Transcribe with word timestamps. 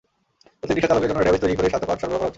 প্রত্যেক 0.57 0.77
রিকশাচালকের 0.77 1.09
জন্য 1.09 1.19
ডেটাবেইস 1.19 1.43
তৈরি 1.43 1.55
করে 1.57 1.69
স্বাস্থ্য 1.71 1.87
কার্ড 1.87 1.99
সরবরাহ 2.01 2.19
করা 2.19 2.21
হচ্ছে। 2.25 2.29